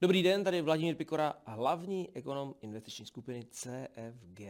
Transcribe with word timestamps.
Dobrý 0.00 0.22
den, 0.22 0.44
tady 0.44 0.56
je 0.56 0.62
Vladimír 0.62 0.96
Pikora, 0.96 1.34
hlavní 1.46 2.16
ekonom 2.16 2.54
investiční 2.60 3.06
skupiny 3.06 3.46
CFG. 3.50 4.40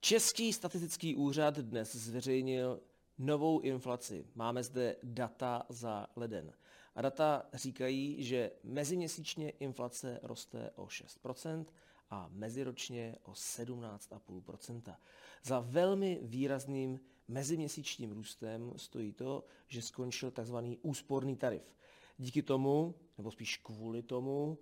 Český 0.00 0.52
statistický 0.52 1.16
úřad 1.16 1.58
dnes 1.58 1.96
zveřejnil 1.96 2.80
novou 3.18 3.60
inflaci. 3.60 4.26
Máme 4.34 4.62
zde 4.62 4.96
data 5.02 5.62
za 5.68 6.06
leden. 6.16 6.52
A 6.94 7.02
data 7.02 7.46
říkají, 7.54 8.22
že 8.24 8.50
meziměsíčně 8.62 9.50
inflace 9.50 10.20
roste 10.22 10.70
o 10.74 10.86
6% 10.86 11.64
a 12.10 12.28
meziročně 12.30 13.16
o 13.22 13.32
17,5%. 13.32 14.96
Za 15.42 15.60
velmi 15.60 16.20
výrazným 16.22 17.00
meziměsíčním 17.30 18.12
růstem 18.12 18.72
stojí 18.76 19.12
to, 19.12 19.44
že 19.68 19.82
skončil 19.82 20.30
tzv. 20.30 20.56
úsporný 20.82 21.36
tarif. 21.36 21.74
Díky 22.18 22.42
tomu, 22.42 22.94
nebo 23.18 23.30
spíš 23.30 23.56
kvůli 23.56 24.02
tomu, 24.02 24.58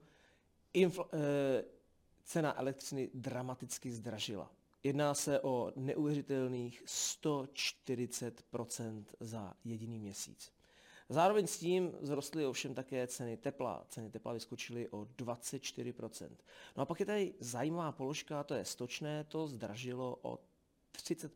infl- 0.75 1.09
e, 1.13 1.65
cena 2.25 2.61
elektřiny 2.61 3.11
dramaticky 3.15 3.91
zdražila. 3.91 4.53
Jedná 4.83 5.15
se 5.15 5.41
o 5.41 5.73
neuvěřitelných 5.77 6.83
140% 6.87 9.05
za 9.21 9.55
jediný 9.65 9.99
měsíc. 9.99 10.53
Zároveň 11.09 11.47
s 11.47 11.59
tím 11.59 11.93
vzrostly 12.03 12.47
ovšem 12.47 12.75
také 12.75 13.07
ceny 13.07 13.37
tepla. 13.37 13.87
Ceny 13.89 14.11
tepla 14.11 14.33
vyskočily 14.33 14.89
o 14.89 15.01
24% 15.01 16.29
No 16.77 16.83
a 16.83 16.87
pak 16.87 17.01
je 17.01 17.07
tady 17.07 17.35
zajímavá 17.41 17.93
položka, 17.93 18.45
to 18.45 18.55
je 18.55 18.65
stočné, 18.65 19.25
to 19.25 19.47
zdražilo 19.47 20.19
o 20.23 20.39
30 20.93 21.33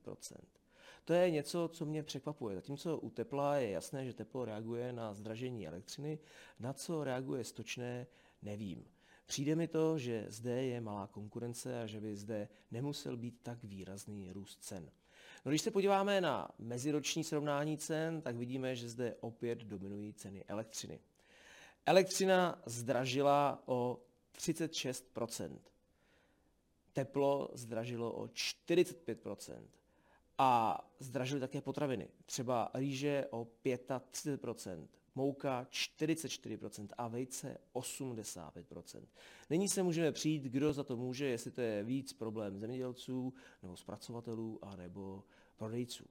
to 1.04 1.12
je 1.12 1.30
něco, 1.30 1.70
co 1.72 1.86
mě 1.86 2.02
překvapuje. 2.02 2.56
Zatímco 2.56 2.98
u 2.98 3.10
tepla 3.10 3.56
je 3.56 3.70
jasné, 3.70 4.06
že 4.06 4.14
teplo 4.14 4.44
reaguje 4.44 4.92
na 4.92 5.14
zdražení 5.14 5.66
elektřiny, 5.68 6.18
na 6.60 6.72
co 6.72 7.04
reaguje 7.04 7.44
stočné, 7.44 8.06
nevím. 8.42 8.84
Přijde 9.26 9.56
mi 9.56 9.68
to, 9.68 9.98
že 9.98 10.26
zde 10.28 10.64
je 10.64 10.80
malá 10.80 11.06
konkurence 11.06 11.82
a 11.82 11.86
že 11.86 12.00
by 12.00 12.16
zde 12.16 12.48
nemusel 12.70 13.16
být 13.16 13.40
tak 13.42 13.64
výrazný 13.64 14.32
růst 14.32 14.64
cen. 14.64 14.90
No, 15.44 15.50
když 15.50 15.62
se 15.62 15.70
podíváme 15.70 16.20
na 16.20 16.48
meziroční 16.58 17.24
srovnání 17.24 17.78
cen, 17.78 18.22
tak 18.22 18.36
vidíme, 18.36 18.76
že 18.76 18.88
zde 18.88 19.16
opět 19.20 19.58
dominují 19.58 20.14
ceny 20.14 20.44
elektřiny. 20.48 21.00
Elektřina 21.86 22.62
zdražila 22.66 23.62
o 23.66 24.00
36% 24.36 25.58
Teplo 26.92 27.50
zdražilo 27.54 28.12
o 28.12 28.28
45 28.28 29.26
a 30.42 30.80
zdražily 30.98 31.40
také 31.40 31.60
potraviny. 31.60 32.08
Třeba 32.26 32.70
rýže 32.74 33.26
o 33.30 33.46
35%, 33.64 34.88
mouka 35.14 35.66
44% 35.70 36.88
a 36.98 37.08
vejce 37.08 37.58
85%. 37.74 39.02
Nyní 39.50 39.68
se 39.68 39.82
můžeme 39.82 40.12
přijít, 40.12 40.42
kdo 40.42 40.72
za 40.72 40.84
to 40.84 40.96
může, 40.96 41.26
jestli 41.26 41.50
to 41.50 41.60
je 41.60 41.84
víc 41.84 42.12
problém 42.12 42.58
zemědělců 42.58 43.34
nebo 43.62 43.76
zpracovatelů 43.76 44.58
a 44.62 44.76
nebo 44.76 45.24
prodejců. 45.56 46.04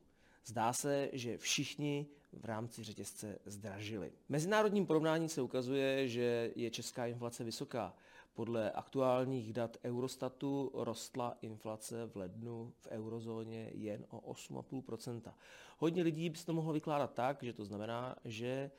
Zdá 0.45 0.73
se, 0.73 1.09
že 1.14 1.38
všichni 1.38 2.08
v 2.34 2.45
rámci 2.45 2.84
řetězce 2.84 3.39
zdražili. 3.45 4.11
Mezinárodním 4.30 4.86
porovnání 4.86 5.30
se 5.30 5.42
ukazuje, 5.42 6.08
že 6.08 6.52
je 6.56 6.72
česká 6.72 7.06
inflace 7.06 7.44
vysoká. 7.44 7.95
Podle 8.34 8.72
aktuálních 8.72 9.53
dat 9.53 9.78
Eurostatu 9.84 10.72
rostla 10.73 11.38
inflace 11.42 12.06
v 12.06 12.16
lednu 12.16 12.73
v 12.78 12.88
eurozóně 12.88 13.69
jen 13.73 14.06
o 14.09 14.34
8,5% 14.34 15.34
Hodně 15.78 16.03
lidí 16.03 16.30
by 16.30 16.38
se 16.38 16.45
to 16.45 16.53
mohlo 16.53 16.73
vykládat 16.73 17.14
tak, 17.14 17.44
že 17.44 17.53
to 17.53 17.66
znamená, 17.66 18.16
že 18.25 18.72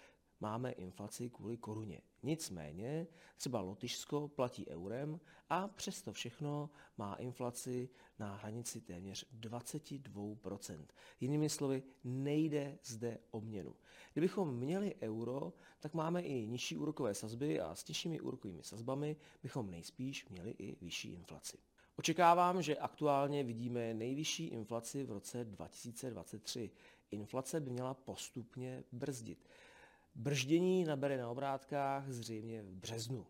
máme 0.42 0.72
inflaci 0.72 1.30
kvůli 1.30 1.56
koruně. 1.56 2.00
Nicméně 2.22 3.06
třeba 3.36 3.60
Lotyšsko 3.60 4.28
platí 4.28 4.68
eurem 4.68 5.20
a 5.48 5.68
přesto 5.68 6.12
všechno 6.12 6.70
má 6.96 7.14
inflaci 7.14 7.88
na 8.18 8.34
hranici 8.36 8.80
téměř 8.80 9.26
22%. 9.40 10.86
Jinými 11.20 11.48
slovy, 11.48 11.82
nejde 12.04 12.78
zde 12.84 13.18
o 13.30 13.40
měnu. 13.40 13.76
Kdybychom 14.12 14.56
měli 14.56 14.94
euro, 15.00 15.52
tak 15.80 15.94
máme 15.94 16.22
i 16.22 16.46
nižší 16.46 16.76
úrokové 16.76 17.14
sazby 17.14 17.60
a 17.60 17.74
s 17.74 17.88
nižšími 17.88 18.20
úrokovými 18.20 18.62
sazbami 18.62 19.16
bychom 19.42 19.70
nejspíš 19.70 20.28
měli 20.28 20.50
i 20.50 20.84
vyšší 20.84 21.12
inflaci. 21.12 21.58
Očekávám, 21.96 22.62
že 22.62 22.76
aktuálně 22.76 23.44
vidíme 23.44 23.94
nejvyšší 23.94 24.46
inflaci 24.46 25.04
v 25.04 25.10
roce 25.10 25.44
2023. 25.44 26.70
Inflace 27.10 27.60
by 27.60 27.70
měla 27.70 27.94
postupně 27.94 28.84
brzdit. 28.92 29.48
Brždění 30.14 30.84
nabere 30.84 31.18
na 31.18 31.30
obrátkách 31.30 32.10
zřejmě 32.10 32.62
v 32.62 32.74
březnu. 32.74 33.26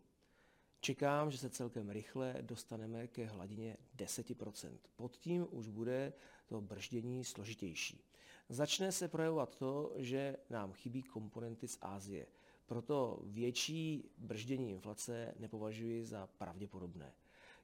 Čekám, 0.80 1.30
že 1.30 1.38
se 1.38 1.50
celkem 1.50 1.90
rychle 1.90 2.36
dostaneme 2.40 3.06
ke 3.06 3.26
hladině 3.26 3.76
10%. 3.96 4.78
Pod 4.96 5.16
tím 5.16 5.46
už 5.50 5.68
bude 5.68 6.12
to 6.46 6.60
brždění 6.60 7.24
složitější. 7.24 8.04
Začne 8.48 8.92
se 8.92 9.08
projevovat 9.08 9.56
to, 9.56 9.92
že 9.96 10.36
nám 10.50 10.72
chybí 10.72 11.02
komponenty 11.02 11.68
z 11.68 11.78
Ázie. 11.80 12.26
Proto 12.66 13.20
větší 13.24 14.10
brždění 14.18 14.70
inflace 14.70 15.34
nepovažuji 15.38 16.04
za 16.04 16.26
pravděpodobné. 16.26 17.12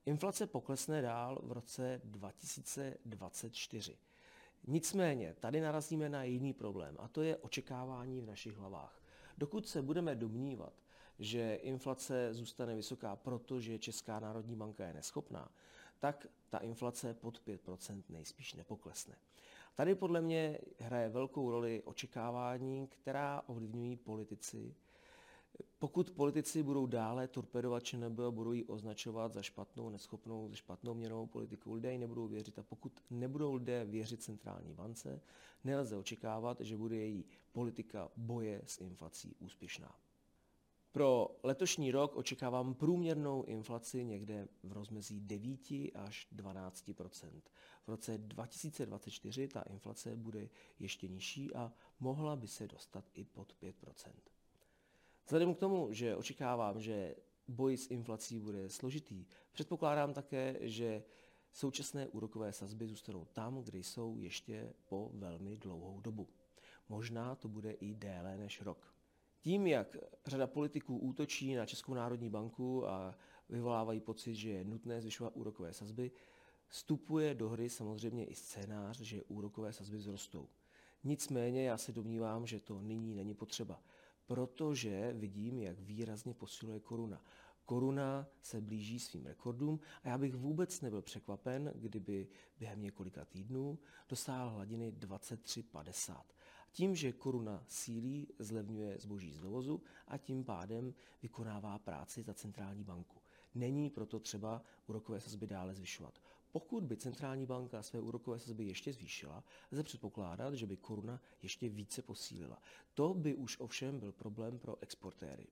Inflace 0.07 0.47
poklesne 0.47 1.03
dál 1.03 1.41
v 1.43 1.53
roce 1.53 2.01
2024. 2.05 3.99
Nicméně 4.67 5.35
tady 5.41 5.61
narazíme 5.61 6.09
na 6.09 6.25
jiný 6.25 6.53
problém 6.53 6.97
a 6.99 7.09
to 7.09 7.23
je 7.23 7.37
očekávání 7.37 8.21
v 8.21 8.27
našich 8.27 8.57
hlavách. 8.57 8.98
Dokud 9.39 9.69
se 9.69 9.83
budeme 9.83 10.15
domnívat, 10.15 10.73
že 11.19 11.55
inflace 11.55 12.35
zůstane 12.35 12.75
vysoká, 12.75 13.17
protože 13.17 13.79
Česká 13.79 14.21
národní 14.21 14.57
banka 14.57 14.87
je 14.87 14.93
neschopná, 14.93 15.49
tak 15.99 16.27
ta 16.51 16.59
inflace 16.59 17.15
pod 17.15 17.43
5% 17.47 18.03
nejspíš 18.09 18.55
nepoklesne. 18.55 19.15
Tady 19.75 19.95
podle 19.95 20.21
mě 20.21 20.59
hraje 20.79 21.09
velkou 21.09 21.51
roli 21.51 21.83
očekávání, 21.85 22.87
která 22.87 23.43
ovlivňují 23.47 23.97
politici. 23.97 24.75
Pokud 25.79 26.11
politici 26.11 26.63
budou 26.63 26.87
dále 26.87 27.29
torpedovat 27.29 27.85
ČNB 27.85 28.19
a 28.19 28.31
budou 28.31 28.53
ji 28.53 28.65
označovat 28.65 29.33
za 29.33 29.43
špatnou, 29.43 29.91
neschopnou, 29.91 30.49
za 30.49 30.57
špatnou 30.57 30.95
měnovou 30.95 31.27
politiku, 31.27 31.73
lidé 31.75 31.93
ji 31.93 31.99
nebudou 31.99 32.27
věřit. 32.27 32.59
A 32.59 32.63
pokud 32.63 32.93
nebudou 33.11 33.55
lidé 33.55 33.85
věřit 33.85 34.23
centrální 34.23 34.75
bance, 34.75 35.21
nelze 35.65 35.97
očekávat, 35.97 36.61
že 36.61 36.77
bude 36.77 36.97
její 36.97 37.25
politika 37.53 38.11
boje 38.17 38.63
s 38.65 38.79
inflací 38.81 39.35
úspěšná. 39.39 39.95
Pro 40.93 41.39
letošní 41.43 41.91
rok 41.91 42.17
očekávám 42.17 42.75
průměrnou 42.75 43.43
inflaci 43.43 44.05
někde 44.05 44.49
v 44.63 44.73
rozmezí 44.73 45.21
9 45.21 45.61
až 45.95 46.29
12% 46.37 47.43
V 47.87 47.89
roce 47.89 48.19
2024 48.19 49.49
ta 49.49 49.63
inflace 49.63 50.17
bude 50.17 50.49
ještě 50.79 51.09
nižší 51.09 51.55
a 51.55 51.73
mohla 52.01 52.37
by 52.37 52.49
se 52.49 52.69
dostat 52.69 53.05
i 53.15 53.25
pod 53.25 53.55
5 53.55 53.77
Vzhledem 55.29 55.55
k 55.55 55.59
tomu, 55.59 55.93
že 55.93 56.17
očekávám, 56.17 56.81
že 56.81 57.15
boj 57.49 57.77
s 57.77 57.91
inflací 57.91 58.41
bude 58.41 58.69
složitý, 58.69 59.27
předpokládám 59.53 60.13
také, 60.13 60.57
že 60.61 61.03
současné 61.53 62.09
úrokové 62.09 62.53
sazby 62.53 62.87
zůstanou 62.87 63.25
tam, 63.25 63.63
kde 63.63 63.79
jsou 63.79 64.19
ještě 64.19 64.73
po 64.89 65.11
velmi 65.15 65.57
dlouhou 65.57 66.01
dobu. 66.01 66.29
Možná 66.89 67.35
to 67.35 67.49
bude 67.49 67.71
i 67.73 67.95
déle 67.95 68.37
než 68.37 68.63
rok. 68.63 68.95
Tím, 69.41 69.67
jak 69.67 69.97
řada 70.27 70.47
politiků 70.47 70.99
útočí 70.99 71.55
na 71.55 71.67
Českou 71.67 71.95
národní 71.95 72.31
banku 72.31 72.89
a 72.89 73.15
vyvolávají 73.49 74.01
pocit, 74.01 74.35
že 74.35 74.51
je 74.51 74.65
nutné 74.65 75.01
zvyšovat 75.01 75.37
úrokové 75.37 75.73
sazby, 75.73 76.11
vstupuje 76.69 77.35
do 77.35 77.49
hry 77.49 77.71
samozřejmě 77.71 78.25
i 78.25 78.35
scénář, 78.35 79.01
že 79.01 79.23
úrokové 79.23 79.73
sazby 79.73 79.99
vzrostou. 79.99 80.49
Nicméně 81.05 81.65
já 81.65 81.77
se 81.77 81.93
domnívám, 81.93 82.47
že 82.47 82.61
to 82.61 82.81
nyní 82.81 83.15
není 83.15 83.35
potřeba, 83.35 83.83
protože 84.29 85.13
vidím, 85.13 85.59
jak 85.59 85.81
výrazně 85.81 86.35
posiluje 86.35 86.81
koruna. 86.81 87.23
Koruna 87.65 88.27
se 88.43 88.61
blíží 88.61 89.01
svým 89.01 89.27
rekordům 89.27 89.81
a 90.05 90.09
já 90.09 90.19
bych 90.19 90.35
vůbec 90.35 90.81
nebyl 90.81 91.03
překvapen, 91.03 91.73
kdyby 91.75 92.29
během 92.59 92.83
několika 92.83 93.25
týdnů 93.25 93.79
dosáhl 94.09 94.51
hladiny 94.51 94.93
23,50. 94.93 96.23
Tím, 96.73 96.95
že 96.95 97.13
koruna 97.13 97.65
sílí, 97.67 98.29
zlevňuje 98.39 98.99
zboží 98.99 99.33
z 99.33 99.41
dovozu 99.41 99.83
a 100.09 100.19
tím 100.19 100.45
pádem 100.45 100.95
vykonává 101.23 101.79
práci 101.79 102.23
za 102.23 102.35
centrální 102.35 102.85
banku. 102.85 103.17
Není 103.55 103.91
proto 103.91 104.19
třeba 104.19 104.63
úrokové 104.87 105.21
sazby 105.21 105.47
dále 105.47 105.75
zvyšovat. 105.75 106.21
Pokud 106.53 106.85
by 106.85 106.97
centrální 106.97 107.47
banka 107.47 107.83
své 107.83 108.01
úrokové 108.01 108.39
sazby 108.39 108.65
ještě 108.65 108.93
zvýšila, 108.93 109.45
lze 109.73 109.83
předpokládat, 109.83 110.55
že 110.55 110.67
by 110.67 110.77
koruna 110.77 111.21
ještě 111.43 111.69
více 111.69 112.03
posílila. 112.03 112.63
To 112.95 113.15
by 113.15 113.35
už 113.35 113.61
ovšem 113.61 114.01
byl 114.01 114.13
problém 114.13 114.59
pro 114.59 114.77
exportéry. 114.81 115.47